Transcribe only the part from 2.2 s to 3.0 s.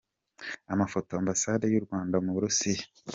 mu Burusiya.